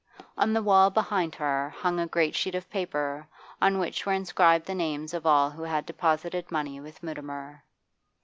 On 0.35 0.51
the 0.53 0.63
wall 0.63 0.89
behind 0.89 1.35
her 1.35 1.69
hung 1.69 1.99
a 1.99 2.07
great 2.07 2.33
sheet 2.33 2.55
of 2.55 2.67
paper 2.71 3.27
on 3.61 3.77
which 3.77 4.03
were 4.03 4.13
inscribed 4.13 4.65
the 4.65 4.73
names 4.73 5.13
of 5.13 5.27
all 5.27 5.51
who 5.51 5.61
had 5.61 5.85
deposited 5.85 6.51
money 6.51 6.79
with 6.79 7.03
Mutimer. 7.03 7.63